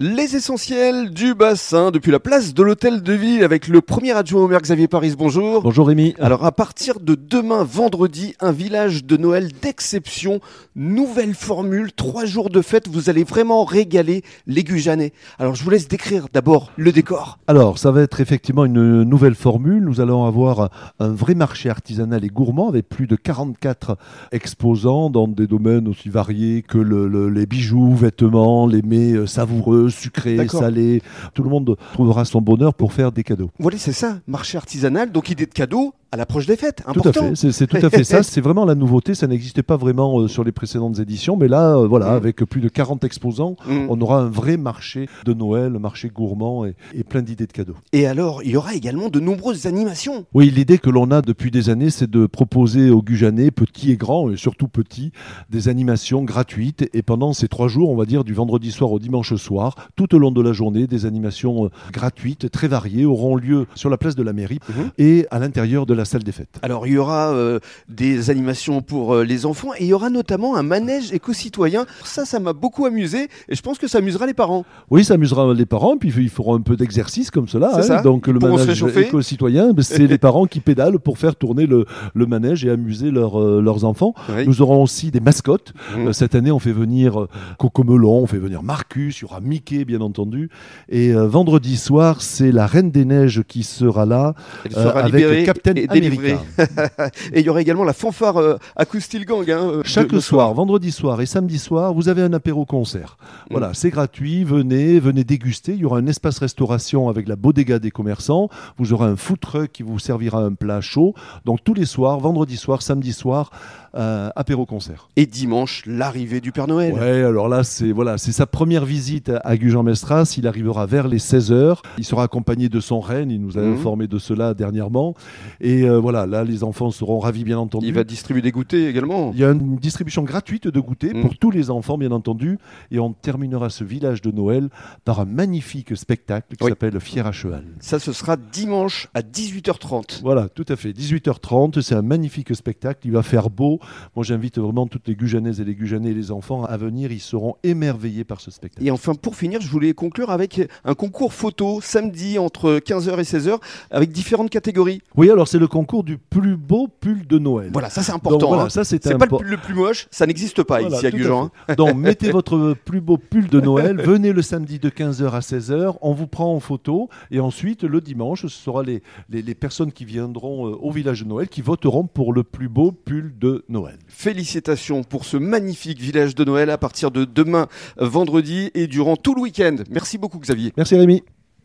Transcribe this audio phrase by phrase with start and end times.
[0.00, 4.44] Les essentiels du bassin depuis la place de l'hôtel de ville avec le premier adjoint
[4.44, 5.16] au maire Xavier Paris.
[5.18, 5.60] Bonjour.
[5.62, 6.14] Bonjour Rémi.
[6.20, 10.38] Alors à partir de demain vendredi, un village de Noël d'exception,
[10.76, 15.12] nouvelle formule, trois jours de fête, vous allez vraiment régaler les Gujanais.
[15.40, 17.40] Alors je vous laisse décrire d'abord le décor.
[17.48, 19.82] Alors ça va être effectivement une nouvelle formule.
[19.82, 20.70] Nous allons avoir
[21.00, 23.98] un vrai marché artisanal et gourmand avec plus de 44
[24.30, 30.46] exposants dans des domaines aussi variés que le, les bijoux, vêtements, les mets savoureux sucré,
[30.48, 31.02] salé.
[31.34, 33.50] Tout le monde trouvera son bonheur pour faire des cadeaux.
[33.58, 36.82] Voilà, c'est ça, marché artisanal, donc idée de cadeaux à l'approche des fêtes.
[36.86, 37.12] Important.
[37.12, 38.22] Tout à fait, c'est tout à fait ça.
[38.28, 39.14] C'est vraiment la nouveauté.
[39.14, 42.16] Ça n'existait pas vraiment euh, sur les précédentes éditions, mais là, euh, voilà, mm.
[42.16, 43.86] avec plus de 40 exposants, mm.
[43.88, 46.74] on aura un vrai marché de Noël, un marché gourmand et,
[47.08, 47.76] plein d'idées de cadeaux.
[47.92, 50.26] Et alors, il y aura également de nombreuses animations.
[50.34, 53.96] Oui, l'idée que l'on a depuis des années, c'est de proposer aux Gujanais, petits et
[53.96, 55.12] grands, et surtout petits,
[55.50, 56.88] des animations gratuites.
[56.92, 60.14] Et pendant ces trois jours, on va dire du vendredi soir au dimanche soir, tout
[60.14, 63.96] au long de la journée, des animations euh, gratuites, très variées, auront lieu sur la
[63.96, 64.90] place de la mairie mm-hmm.
[64.98, 66.58] et à l'intérieur de la salle des fêtes.
[66.62, 70.08] Alors il y aura euh, des animations pour euh, les enfants et il y aura
[70.10, 71.84] notamment un manège éco-citoyen.
[72.04, 74.64] Ça, ça m'a beaucoup amusé et je pense que ça amusera les parents.
[74.90, 77.72] Oui, ça amusera les parents, puis ils feront un peu d'exercice comme cela.
[77.74, 78.02] Hein.
[78.02, 82.64] Donc le manège éco-citoyen, ben, c'est les parents qui pédalent pour faire tourner le, manège
[82.64, 84.14] et amuser euh, leurs enfants.
[84.46, 85.72] Nous aurons aussi des mascottes.
[85.96, 86.12] Mmh.
[86.12, 87.26] cette année, on fait venir
[87.58, 90.50] Coco Melon, on fait venir Marcus, il y aura Mickey bien entendu.
[90.88, 94.34] Et vendredi soir, c'est la Reine des Neiges qui sera là
[94.74, 96.42] avec Captain America.
[97.32, 99.50] et il y aura également la fanfare euh, Acoustic Gang.
[99.50, 103.16] Hein, euh, Chaque soir, vendredi soir et samedi soir, vous avez un apéro concert.
[103.20, 103.52] Mm.
[103.52, 104.44] Voilà, c'est gratuit.
[104.44, 105.72] Venez, venez déguster.
[105.72, 108.48] Il y aura un espace restauration avec la bodega des commerçants.
[108.78, 111.14] Vous aurez un food truck qui vous servira un plat chaud.
[111.44, 113.50] Donc tous les soirs, vendredi soir, samedi soir,
[113.94, 115.08] euh, apéro concert.
[115.16, 116.92] Et dimanche, l'arrivée du Père Noël.
[116.92, 120.34] Ouais, alors là, c'est voilà, c'est sa première visite à Gujan-Mestras.
[120.36, 121.78] Il arrivera vers les 16h.
[121.96, 123.30] Il sera accompagné de son reine.
[123.30, 123.72] Il nous a mm.
[123.72, 125.14] informé de cela dernièrement.
[125.60, 127.86] Et voilà, là, les enfants seront ravis, bien entendu.
[127.86, 129.32] Il va distribuer des goûters également.
[129.32, 131.22] Il y a une distribution gratuite de goûters mm.
[131.22, 132.58] pour tous les enfants, bien entendu.
[132.90, 134.68] Et on terminera ce village de Noël
[135.04, 137.64] par un magnifique spectacle qui s'appelle Fier à cheval.
[137.80, 140.22] Ça, ce sera dimanche à 18h30.
[140.22, 140.90] Voilà, tout à fait.
[140.90, 143.00] 18h30, c'est un magnifique spectacle.
[143.04, 143.78] Il va faire beau.
[144.16, 147.12] Moi, j'invite vraiment toutes les Gujanaises et les Gujanais et les enfants à venir.
[147.12, 148.86] Ils seront émerveillés par ce spectacle.
[148.86, 153.22] Et enfin, pour finir, je voulais conclure avec un concours photo samedi entre 15h et
[153.22, 153.58] 16h
[153.90, 155.02] avec différentes catégories.
[155.16, 157.70] Oui, alors c'est le concours du plus beau pull de Noël.
[157.72, 158.60] Voilà, ça c'est important.
[158.60, 158.68] Hein.
[158.68, 161.50] ça c'est pas le, le, plus moche, ça n'existe pas ici à Gujan.
[161.68, 161.74] Hein.
[161.74, 165.96] Donc mettez votre plus beau pull de Noël, venez le samedi de 15h à 16h,
[166.00, 170.04] on vous prend en photo et ensuite le dimanche, ce sera les, les, personnes qui
[170.04, 173.98] viendront euh, au village de Noël qui voteront pour le plus beau pull de Noël.
[174.06, 179.34] Félicitations pour ce magnifique village de Noël à partir de demain vendredi et durant tout
[179.34, 179.76] le week-end.
[179.90, 180.72] Merci beaucoup Xavier.
[180.76, 181.22] Merci Rémi.